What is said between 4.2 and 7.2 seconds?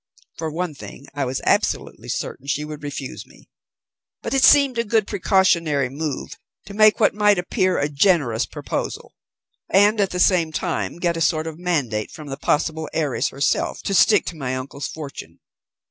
but it seemed a good precautionary move to make what